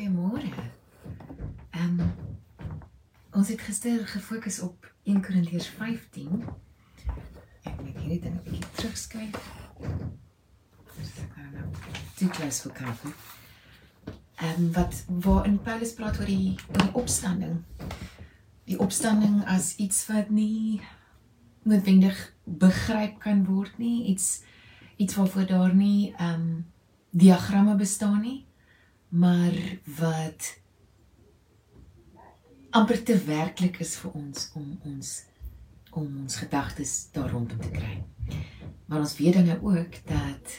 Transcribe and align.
Goeiemôre. 0.00 0.48
Ehm 1.70 2.00
um, 2.00 2.12
ons 3.36 3.48
het 3.48 3.60
gister 3.60 4.06
gefokus 4.06 4.60
op 4.60 4.94
1 5.02 5.20
Korintiërs 5.20 5.66
15. 5.66 6.44
Ek 7.62 7.82
moet 7.82 7.98
hierdie 7.98 8.20
ding 8.22 8.38
'n 8.38 8.40
bietjie 8.46 8.70
terugskuif. 8.78 9.36
Dis 10.96 11.12
ek 11.26 11.36
nou 11.52 11.66
too 12.16 12.28
close 12.28 12.62
for 12.62 12.72
comfort. 12.72 13.14
Ehm 14.40 14.64
um, 14.64 14.72
wat 14.72 15.04
waar 15.06 15.44
in 15.46 15.60
Paulus 15.60 15.92
praat 15.92 16.18
oor 16.18 16.32
die 16.32 16.56
oor 16.72 16.82
die 16.82 16.96
opstanding. 17.04 17.62
Die 18.64 18.80
opstanding 18.80 19.44
as 19.44 19.76
iets 19.76 20.06
wat 20.06 20.30
nie 20.30 20.80
noodwendig 21.62 22.34
begryp 22.44 23.20
kan 23.20 23.44
word 23.44 23.78
nie, 23.78 24.04
iets 24.04 24.42
iets 24.96 25.14
waarvoor 25.14 25.46
daar 25.46 25.74
nie 25.74 26.14
ehm 26.16 26.40
um, 26.40 26.64
diagramme 27.10 27.76
bestaan 27.76 28.20
nie 28.20 28.46
maar 29.10 29.52
wat 29.98 30.60
amper 32.70 33.02
te 33.02 33.16
werklik 33.24 33.80
is 33.82 33.96
vir 33.98 34.12
ons 34.14 34.50
om 34.54 34.78
ons 34.86 35.10
om 35.90 36.06
ons 36.22 36.36
gedagtes 36.36 37.08
daar 37.10 37.30
rondom 37.30 37.58
te 37.58 37.70
kry. 37.74 38.04
Maar 38.86 39.02
ons 39.02 39.16
weet 39.18 39.34
dan 39.34 39.58
ook 39.60 39.96
dat 40.06 40.52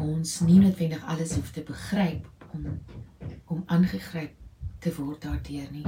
ons 0.00 0.40
nie 0.40 0.58
noodwendig 0.58 1.04
alles 1.06 1.34
hoef 1.38 1.52
te 1.54 1.62
begryp 1.62 2.26
om 2.52 2.66
om 3.46 3.62
aangegryp 3.66 4.34
te 4.78 4.94
word 4.94 5.22
daardeur 5.22 5.70
nie. 5.70 5.86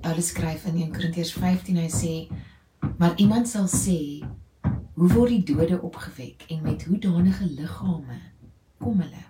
Paulus 0.00 0.32
skryf 0.34 0.66
in 0.66 0.82
1 0.82 0.92
Korintiërs 0.92 1.32
15 1.38 1.78
hy 1.78 1.88
sê 1.94 2.14
maar 2.98 3.14
iemand 3.22 3.48
sal 3.48 3.70
sê 3.70 4.24
hoe 4.98 5.12
word 5.14 5.30
die 5.30 5.54
dode 5.54 5.78
opgewek 5.80 6.48
en 6.48 6.62
met 6.66 6.82
hoe 6.84 6.98
danige 6.98 7.46
liggame 7.46 8.18
kom 8.82 8.98
hulle 9.04 9.29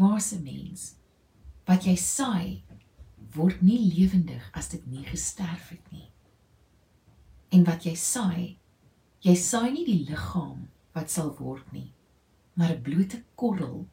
dwaase 0.00 0.40
mens 0.40 0.94
wat 1.68 1.84
jy 1.86 1.94
saai 2.00 2.62
word 3.36 3.60
nie 3.62 3.78
lewendig 3.92 4.48
as 4.56 4.72
dit 4.72 4.86
nie 4.90 5.04
gesterf 5.06 5.68
het 5.70 5.92
nie. 5.92 6.08
En 7.54 7.66
wat 7.68 7.84
jy 7.86 7.94
saai 7.94 8.56
jy 9.20 9.36
saai 9.36 9.70
nie 9.74 9.84
die 9.84 10.02
liggaam 10.08 10.68
wat 10.96 11.12
sal 11.12 11.34
word 11.38 11.66
nie 11.76 11.90
maar 12.56 12.72
'n 12.72 12.82
blote 12.82 13.22
korrel 13.34 13.88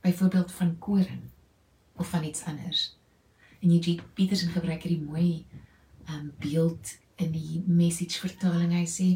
byvoorbeeld 0.00 0.52
van 0.52 0.78
koring 0.78 1.26
of 1.96 2.08
van 2.08 2.24
iets 2.24 2.44
anders. 2.44 2.96
En 3.60 3.70
jy 3.70 4.00
Petersen 4.14 4.50
gebruik 4.50 4.82
hierdie 4.82 5.02
mooi 5.02 5.46
um 6.08 6.32
beeld 6.38 6.98
in 7.16 7.32
die 7.32 7.62
message 7.66 8.18
vertaling 8.20 8.72
hy 8.72 8.86
sê 8.86 9.08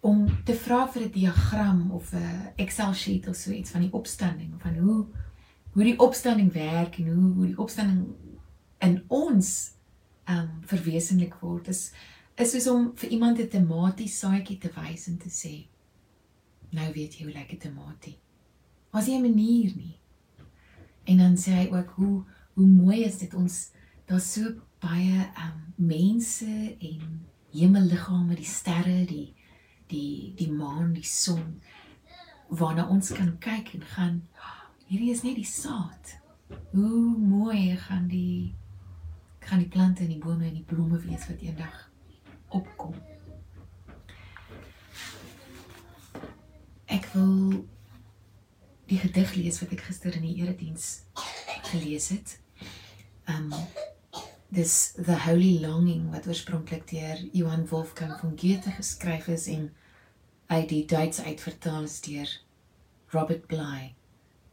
om 0.00 0.26
te 0.44 0.54
vra 0.54 0.86
vir 0.92 1.02
'n 1.02 1.10
diagram 1.10 1.90
of 1.90 2.12
'n 2.12 2.52
Excel 2.56 2.92
sheet 2.92 3.28
of 3.28 3.36
so 3.36 3.50
iets 3.50 3.70
van 3.70 3.80
die 3.80 3.92
opstanding 3.92 4.54
van 4.58 4.76
hoe 4.76 5.06
hoe 5.72 5.84
die 5.84 5.98
opstanding 5.98 6.52
werk 6.52 6.98
en 6.98 7.06
hoe 7.06 7.32
hoe 7.34 7.46
die 7.46 7.58
opstanding 7.58 8.06
in 8.78 9.04
ons 9.08 9.72
um 10.28 10.48
verwesenlik 10.60 11.34
word 11.40 11.68
is 11.68 11.92
is 12.34 12.50
soos 12.50 12.66
om 12.66 12.92
vir 12.96 13.10
iemand 13.10 13.38
'n 13.38 13.48
tamatie 13.48 14.08
saadjie 14.08 14.58
te 14.58 14.70
wys 14.74 15.06
en 15.06 15.18
te 15.18 15.28
sê 15.28 15.66
nou 16.70 16.92
weet 16.92 17.14
jy 17.18 17.24
hoe 17.24 17.34
lyk 17.34 17.52
'n 17.52 17.58
tamatie. 17.58 18.18
Was 18.90 19.06
nie 19.06 19.18
'n 19.18 19.22
manier 19.22 19.72
nie. 19.76 19.98
En 21.04 21.16
dan 21.16 21.36
sê 21.36 21.50
hy 21.50 21.68
ook 21.76 21.90
hoe 21.90 22.24
hoe 22.54 22.66
mooi 22.66 23.04
is 23.04 23.18
dit 23.18 23.34
ons 23.34 23.70
daar's 24.06 24.32
so 24.32 24.60
baie 24.80 25.30
um 25.36 25.74
mense 25.76 26.76
en 26.78 27.26
hemelliggame, 27.52 28.34
die 28.34 28.44
sterre, 28.44 29.04
die 29.06 29.34
die 29.90 30.32
die 30.38 30.50
maan, 30.52 30.94
die 30.94 31.06
son 31.06 31.60
waarna 32.50 32.86
ons 32.90 33.12
kan 33.14 33.36
kyk 33.42 33.74
en 33.78 33.84
gaan 33.94 34.16
hierdie 34.88 35.12
is 35.14 35.22
net 35.22 35.36
die 35.38 35.46
saad. 35.46 36.16
Hoe 36.72 37.02
mooi 37.18 37.76
gaan 37.78 38.08
die 38.10 38.54
gaan 39.46 39.62
die 39.62 39.70
plante 39.70 40.02
en 40.02 40.12
die 40.12 40.22
bome 40.22 40.46
en 40.46 40.56
die 40.58 40.66
blomme 40.66 40.98
wees 41.02 41.26
wat 41.30 41.42
eendag 41.42 41.76
opkom. 42.54 42.94
Ek 46.90 47.06
wil 47.14 47.64
die 48.90 48.98
gedig 48.98 49.36
lees 49.38 49.60
wat 49.62 49.72
ek 49.76 49.86
gister 49.86 50.14
in 50.18 50.26
die 50.26 50.36
erediens 50.42 51.04
gelees 51.70 52.10
het. 52.14 52.36
Um 53.30 53.52
dis 54.50 54.96
the 54.98 55.14
holy 55.14 55.60
longing 55.62 56.08
wat 56.10 56.26
oorspronklik 56.26 56.88
deur 56.90 57.20
Johann 57.30 57.68
Wolfgang 57.70 58.16
von 58.18 58.34
Goethe 58.34 58.72
geskryf 58.74 59.28
is 59.30 59.46
en 59.46 59.68
uit 60.50 60.68
die 60.68 60.84
Duits 60.84 61.20
uitvertaal 61.22 61.84
deur 62.02 62.30
Robert 63.14 63.46
Bly 63.46 63.94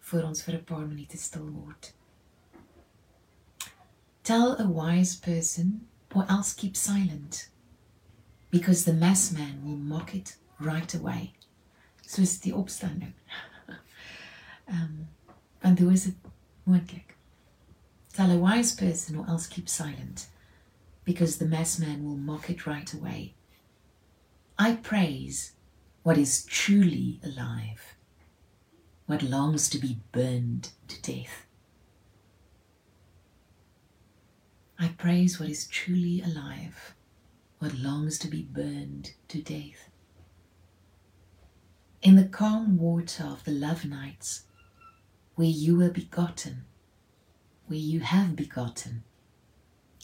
vir 0.09 0.25
ons 0.27 0.43
vir 0.45 0.57
'n 0.57 0.65
paar 0.69 0.85
minute 0.85 1.17
stil 1.17 1.47
word. 1.49 1.93
Tell 4.23 4.53
a 4.59 4.67
wise 4.67 5.15
person 5.15 5.87
or 6.13 6.25
else 6.29 6.53
keep 6.53 6.77
silent 6.77 7.49
because 8.51 8.83
the 8.83 8.93
mass 8.93 9.31
man 9.31 9.63
will 9.63 9.81
mock 9.93 10.13
it 10.13 10.37
right 10.59 10.93
away. 10.93 11.33
So 12.05 12.21
is 12.21 12.39
die 12.39 12.53
opstanding. 12.53 13.13
Ehm 14.67 14.77
um, 14.83 15.07
want 15.63 15.79
hoe 15.79 15.91
is 15.91 16.03
dit 16.03 16.15
moontlik? 16.63 17.15
Tell 18.13 18.31
a 18.31 18.37
wise 18.37 18.75
person 18.75 19.17
or 19.17 19.27
else 19.27 19.47
keep 19.47 19.67
silent 19.67 20.27
because 21.03 21.37
the 21.37 21.47
mass 21.47 21.79
man 21.79 22.03
will 22.03 22.17
mock 22.17 22.49
it 22.49 22.65
right 22.67 22.93
away. 22.93 23.33
I 24.59 24.75
praise 24.75 25.56
what 26.07 26.18
is 26.18 26.45
truly 26.45 27.19
alive, 27.22 27.97
what 29.07 29.22
longs 29.22 29.69
to 29.69 29.78
be 29.78 30.00
burned 30.13 30.69
to 30.88 31.01
death. 31.01 31.45
I 34.79 34.88
praise 34.97 35.38
what 35.38 35.50
is 35.50 35.68
truly 35.68 36.22
alive, 36.22 36.95
what 37.59 37.73
longs 37.75 38.18
to 38.19 38.29
be 38.29 38.41
burned 38.41 39.16
to 39.28 39.41
death. 39.41 39.90
In 42.01 42.16
the 42.16 42.29
calm 42.29 42.78
water 42.78 43.25
of 43.25 43.44
the 43.44 43.51
love 43.51 43.84
nights, 43.84 44.44
where 45.35 45.45
you 45.45 45.75
were 45.75 45.89
begotten, 45.89 46.63
where 47.66 47.79
you 47.79 48.00
have 48.00 48.34
begotten, 48.34 49.03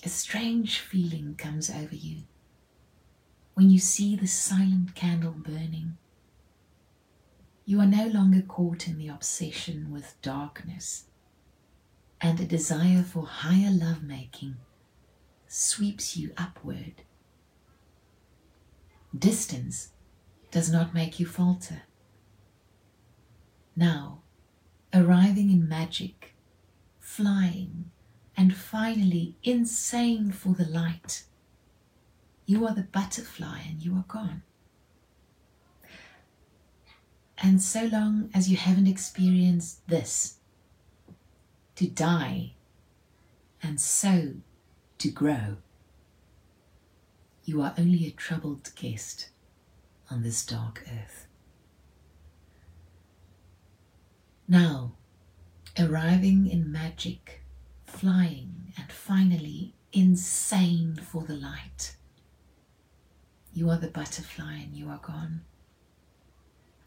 a 0.04 0.10
strange 0.10 0.80
feeling 0.80 1.36
comes 1.36 1.70
over 1.70 1.96
you 1.96 2.24
when 3.54 3.70
you 3.70 3.80
see 3.80 4.16
the 4.16 4.28
silent 4.28 4.96
candle 4.96 5.36
burning. 5.38 5.98
You 7.66 7.80
are 7.80 7.86
no 7.86 8.08
longer 8.08 8.42
caught 8.42 8.88
in 8.88 8.98
the 8.98 9.08
obsession 9.08 9.92
with 9.92 10.16
darkness, 10.22 11.06
and 12.20 12.40
a 12.40 12.46
desire 12.46 13.04
for 13.04 13.26
higher 13.26 13.72
lovemaking 13.72 14.58
sweeps 15.48 16.18
you 16.18 16.32
upward. 16.36 17.04
Distance 19.18 19.90
does 20.52 20.72
not 20.72 20.94
make 20.94 21.20
you 21.20 21.26
falter. 21.26 21.84
Now, 23.76 24.22
arriving 24.94 25.52
in 25.52 25.68
magic, 25.70 26.36
flying, 27.00 27.92
and 28.36 28.56
finally 28.56 29.36
insane 29.44 30.32
for 30.32 30.54
the 30.54 30.66
light 30.66 31.24
you 32.46 32.66
are 32.68 32.74
the 32.74 32.84
butterfly 32.84 33.62
and 33.68 33.82
you 33.82 33.96
are 33.96 34.06
gone. 34.08 34.44
And 37.38 37.62
so 37.62 37.86
long 37.86 38.30
as 38.34 38.50
you 38.50 38.58
haven't 38.58 38.88
experienced 38.88 39.88
this, 39.88 40.38
to 41.76 41.88
die 41.88 42.54
and 43.62 43.80
so 43.80 44.34
to 45.00 45.10
grow, 45.10 45.58
you 47.46 47.62
are 47.62 47.74
only 47.78 48.06
a 48.06 48.12
troubled 48.12 48.70
guest 48.76 49.30
on 50.10 50.24
this 50.24 50.46
dark 50.46 50.86
earth. 50.88 51.28
Now, 54.48 54.94
arriving 55.80 56.48
in 56.48 56.72
magic, 56.72 57.42
flying, 57.86 58.74
and 58.78 58.92
finally 58.92 59.74
insane 59.92 60.96
for 60.96 61.24
the 61.24 61.36
light 61.36 61.96
you 63.54 63.70
are 63.70 63.78
the 63.78 63.88
butterfly 63.88 64.56
and 64.56 64.76
you 64.76 64.90
are 64.90 65.00
gone. 65.02 65.42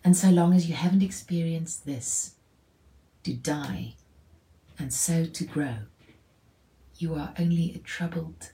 And 0.04 0.16
so 0.16 0.30
long 0.30 0.54
as 0.54 0.68
you 0.68 0.74
haven't 0.74 1.02
experienced 1.02 1.84
this, 1.84 2.34
to 3.24 3.34
die 3.34 3.94
and 4.78 4.92
so 4.92 5.24
to 5.24 5.44
grow, 5.44 5.78
you 6.98 7.14
are 7.14 7.34
only 7.38 7.72
a 7.74 7.78
troubled 7.78 8.52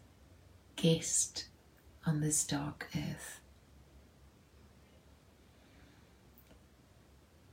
guest 0.76 1.46
on 2.06 2.20
this 2.20 2.44
dark 2.44 2.88
earth. 2.96 3.40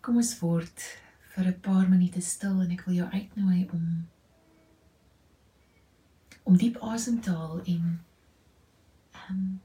Kom 0.01 0.15
ons 0.15 0.31
word 0.41 0.85
vir 1.35 1.47
'n 1.47 1.59
paar 1.61 1.89
minute 1.89 2.21
stil 2.21 2.61
en 2.61 2.71
ek 2.71 2.85
wil 2.85 2.95
jou 3.01 3.09
uitnooi 3.11 3.67
om 3.73 4.07
om 6.45 6.57
diep 6.57 6.79
asem 6.81 7.19
te 7.21 7.35
haal 7.35 7.59
en 7.73 7.99
um, 9.29 9.59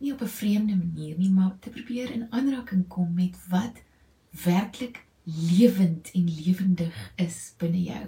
nie 0.00 0.12
op 0.12 0.20
'n 0.20 0.26
vreemde 0.26 0.76
manier 0.76 1.18
nie, 1.18 1.30
maar 1.30 1.58
te 1.58 1.70
probeer 1.70 2.10
in 2.10 2.32
aanraking 2.32 2.86
kom 2.88 3.14
met 3.14 3.36
wat 3.48 3.82
werklik 4.30 5.06
lewend 5.24 6.10
en 6.10 6.24
lewendig 6.24 7.12
is 7.16 7.54
binne 7.56 7.82
jou. 7.82 8.06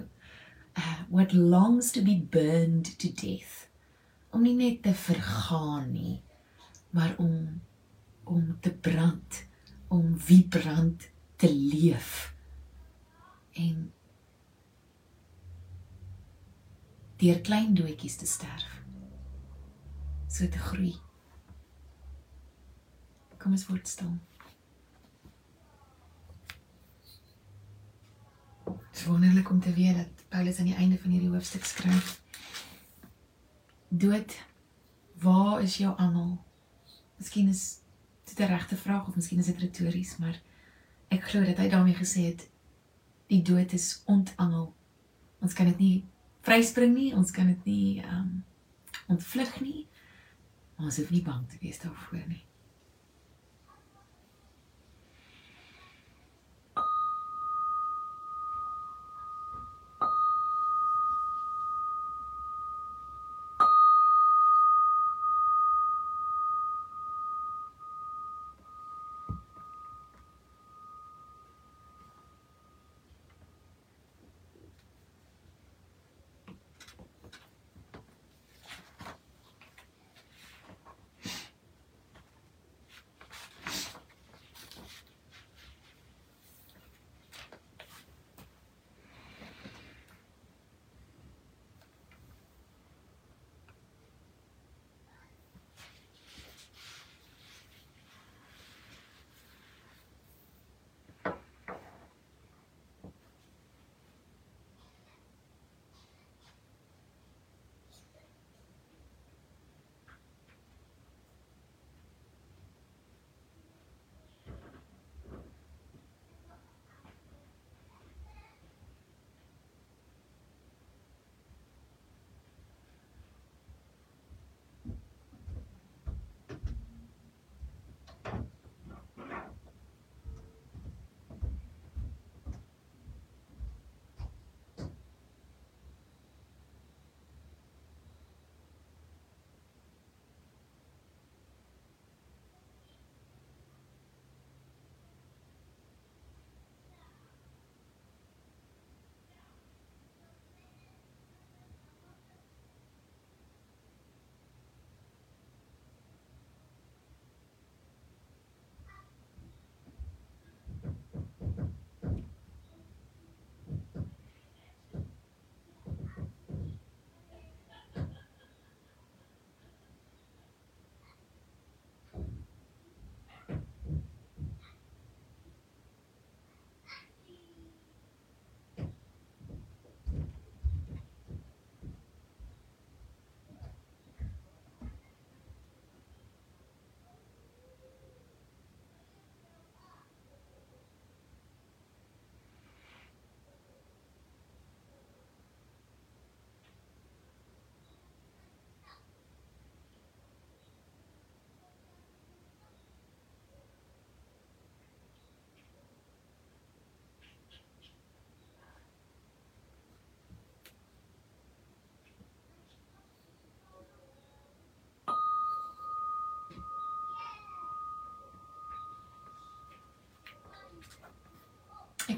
Uh 0.73 1.01
what 1.09 1.33
longs 1.33 1.91
to 1.91 2.01
be 2.01 2.17
burned 2.29 2.99
to 2.99 3.11
death. 3.13 3.69
Om 4.29 4.41
nie 4.41 4.55
net 4.55 4.81
te 4.83 4.93
vergaan 4.93 5.91
nie, 5.91 6.21
maar 6.89 7.15
om 7.17 7.61
om 8.23 8.57
te 8.59 8.71
brand, 8.71 9.45
om 9.87 10.19
vibrant 10.19 11.09
te 11.35 11.53
leef. 11.53 12.35
En 13.51 13.91
deur 17.15 17.41
klein 17.41 17.73
doetjies 17.73 18.15
te 18.15 18.25
sterf. 18.25 18.81
So 20.27 20.47
te 20.47 20.57
groei. 20.57 20.95
Kom 23.43 23.51
ons 23.51 23.65
word 23.67 23.87
stil. 23.91 24.11
Dit 28.63 29.01
is 29.01 29.05
wonderlik 29.09 29.49
om 29.51 29.59
te 29.59 29.73
weet 29.75 29.97
dat 29.97 30.21
Paulus 30.31 30.59
aan 30.59 30.69
die 30.69 30.77
einde 30.79 30.97
van 31.01 31.11
hierdie 31.11 31.29
hoofstuk 31.29 31.65
skryf. 31.67 32.21
Dood, 33.87 34.37
waar 35.19 35.61
is 35.61 35.75
jou 35.77 35.91
angel? 35.97 36.37
Miskien 37.19 37.49
is 37.49 37.81
dit 38.23 38.39
'n 38.39 38.51
regte 38.53 38.77
vraag 38.77 39.07
of 39.07 39.15
miskien 39.15 39.39
is 39.39 39.51
dit 39.51 39.59
retories, 39.59 40.17
maar 40.17 40.41
ek 41.07 41.23
glo 41.23 41.43
dat 41.43 41.57
hy 41.57 41.67
daarmee 41.67 41.99
gesê 41.99 42.25
het 42.31 42.47
die 43.27 43.41
dood 43.41 43.73
is 43.73 44.01
ontangel. 44.05 44.73
Ons 45.39 45.53
kan 45.53 45.65
dit 45.65 45.79
nie 45.79 46.05
vryspring 46.41 46.95
nie, 46.95 47.13
ons 47.15 47.31
kan 47.31 47.47
dit 47.47 47.65
nie 47.65 48.01
ehm 48.01 48.15
um, 48.15 48.45
ontvlug 49.07 49.59
nie. 49.61 49.87
Ons 50.77 50.97
hoef 50.97 51.09
nie 51.09 51.21
bang 51.21 51.49
te 51.49 51.57
wees 51.59 51.79
daarvoor 51.79 52.27
nie. 52.27 52.43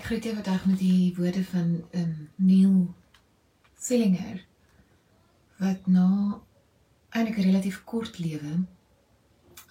Groet 0.06 0.24
jou 0.24 0.36
vandag 0.36 0.66
met 0.66 0.78
die 0.78 1.14
woorde 1.18 1.44
van 1.44 1.70
um 1.92 2.30
Neil 2.36 2.94
Sillinger 3.76 4.46
wat 5.58 5.88
eintlik 7.10 7.38
'n 7.38 7.48
relatief 7.48 7.84
kort 7.84 8.20
lewe 8.20 8.52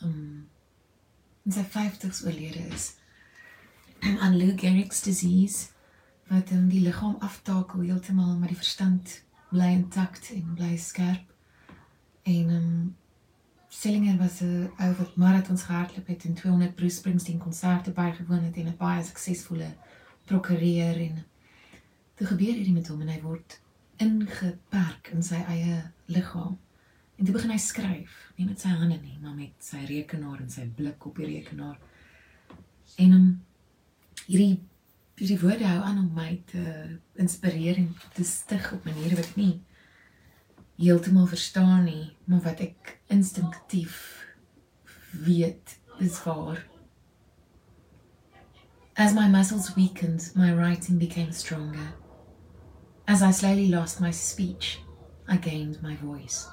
um 0.03 0.49
in 1.45 1.53
sy 1.53 1.65
50's 1.77 2.25
oorlede 2.25 2.67
is 2.75 2.89
aan 4.23 4.37
Lou 4.37 4.59
Gehrig's 4.59 5.03
disease 5.03 5.69
wat 6.27 6.49
dan 6.49 6.69
die 6.69 6.83
liggaam 6.83 7.17
aftakel 7.19 7.87
heeltemal 7.87 8.35
maar 8.37 8.51
die 8.51 8.63
verstand 8.65 9.23
bly 9.51 9.71
intakt 9.79 10.33
en 10.35 10.55
bly 10.55 10.77
skerp. 10.77 11.35
En 12.23 12.51
um 12.59 12.97
Sillinger 13.69 14.19
was 14.19 14.41
'n 14.41 14.71
ou 14.79 14.95
wat 14.99 15.17
marathons 15.17 15.63
gehardloop 15.63 16.07
het 16.07 16.25
en 16.25 16.35
200 16.35 16.75
Bruce 16.75 16.97
Springsteen 16.97 17.39
konserte 17.39 17.91
bygewoon 17.91 18.43
het 18.43 18.57
en 18.57 18.67
'n 18.67 18.77
baie 18.77 19.05
suksesvolle 19.05 19.77
prokureer 20.29 21.01
en 21.09 21.23
toe 22.19 22.27
gebeur 22.27 22.55
hierdie 22.55 22.75
met 22.77 22.89
hom 22.89 23.03
en 23.05 23.13
hy 23.13 23.21
word 23.25 23.59
ingeperk 24.03 25.11
in 25.15 25.23
sy 25.23 25.41
eie 25.51 25.81
liggaam. 26.11 26.59
En 27.15 27.27
toe 27.27 27.35
begin 27.35 27.53
hy 27.55 27.61
skryf, 27.63 28.15
nie 28.37 28.47
met 28.49 28.63
sy 28.63 28.73
hande 28.75 28.97
nie, 28.99 29.19
maar 29.23 29.35
met 29.39 29.55
sy 29.63 29.85
rekenaar 29.87 30.41
en 30.43 30.51
sy 30.51 30.67
blik 30.77 31.07
op 31.07 31.19
die 31.21 31.31
rekenaar. 31.31 31.77
En 32.99 33.13
hom 33.15 33.29
hierdie 34.27 34.63
hierdie 35.15 35.39
woorde 35.39 35.67
hou 35.69 35.83
aan 35.87 36.01
om 36.01 36.09
my 36.17 36.33
te 36.51 36.63
inspireer 37.23 37.79
en 37.79 37.93
te 38.17 38.25
stig 38.27 38.65
op 38.75 38.87
maniere 38.89 39.21
wat 39.21 39.29
ek 39.29 39.37
nie 39.39 39.53
heeltemal 40.81 41.29
verstaan 41.31 41.85
nie, 41.87 42.09
maar 42.27 42.43
wat 42.43 42.65
ek 42.65 42.97
instinktief 43.15 43.99
weet 45.13 45.77
is 46.03 46.19
waar. 46.25 46.65
As 48.97 49.13
my 49.13 49.27
muscles 49.27 49.75
weakened, 49.75 50.31
my 50.37 50.53
writing 50.53 50.99
became 50.99 51.33
stronger. 51.33 51.95
As 53.09 53.23
I 53.23 53.33
slowly 53.33 53.67
lost 53.67 54.01
my 54.01 54.13
speech, 54.13 54.79
I 55.27 55.37
gained 55.37 55.83
my 55.83 55.97
voice. 55.97 56.47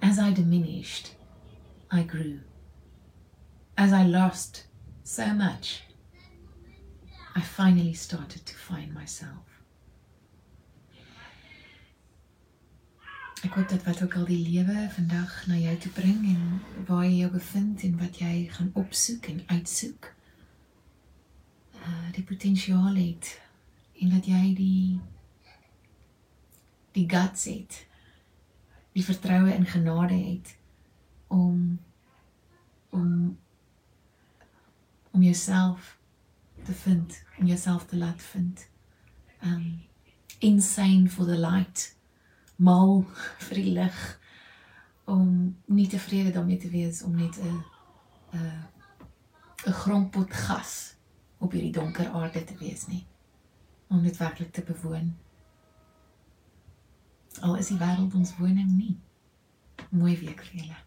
As 0.00 0.20
I 0.20 0.32
diminished, 0.32 1.16
I 1.90 2.04
grew. 2.04 2.40
As 3.76 3.92
I 3.92 4.04
lost 4.04 4.66
so 5.02 5.34
much, 5.34 5.82
I 7.34 7.40
finally 7.40 7.94
started 7.94 8.46
to 8.46 8.54
find 8.54 8.94
myself. 8.94 9.42
Ek 13.42 13.50
hoop 13.58 13.68
dat 13.68 13.82
wat 13.82 14.02
ook 14.02 14.14
al 14.14 14.28
die 14.30 14.38
lewe 14.46 14.86
vandag 14.94 15.46
na 15.50 15.56
jou 15.58 15.74
toe 15.82 15.90
bring 15.96 16.22
en 16.30 16.60
waar 16.86 17.02
jy 17.02 17.24
jou 17.24 17.30
bevind 17.34 17.82
en 17.82 17.96
wat 17.98 18.20
jy 18.22 18.46
gaan 18.54 18.70
opsoek 18.78 19.26
en 19.32 19.42
uitsoek, 19.48 20.12
uh 22.12 22.18
die 22.18 22.24
potensiaal 22.24 22.94
het 22.94 23.40
en 24.00 24.10
dat 24.10 24.26
jy 24.26 24.54
die 24.54 25.00
die 26.92 27.08
guts 27.08 27.44
het, 27.48 27.86
die 28.92 29.04
vertroue 29.04 29.52
en 29.52 29.66
genade 29.66 30.14
het 30.14 30.56
om 31.26 31.80
om 32.90 33.38
om 35.10 35.22
jouself 35.22 35.98
te 36.64 36.72
vind, 36.72 37.24
om 37.38 37.46
jouself 37.46 37.86
te 37.86 37.96
laat 37.96 38.22
vind. 38.22 38.68
Um 39.42 39.82
insane 40.38 41.08
for 41.08 41.24
the 41.24 41.38
light 41.38 41.96
mal 42.56 43.04
vir 43.48 43.56
die 43.56 43.72
lig 43.72 44.20
om 45.04 45.56
nie 45.66 45.88
tevrede 45.88 46.32
daarmee 46.32 46.58
te 46.58 46.70
wees 46.70 47.02
om 47.02 47.16
net 47.16 47.40
'n 47.40 47.64
'n 48.36 48.68
'n 49.66 49.72
grondpot 49.72 50.32
gas 50.32 50.92
op 51.42 51.52
hierdie 51.54 51.74
donker 51.74 52.08
aarde 52.14 52.44
te 52.46 52.56
wees 52.60 52.86
nie 52.92 53.02
om 53.92 54.00
dit 54.02 54.16
werklik 54.16 54.52
te 54.56 54.62
bewoon. 54.64 55.10
Al 57.44 57.58
is 57.60 57.68
die 57.68 57.76
wêreld 57.76 58.14
ons 58.16 58.32
woning 58.38 58.70
nie. 58.72 58.94
Mooi 59.90 60.14
week 60.22 60.40
vir 60.48 60.62
julle 60.62 60.80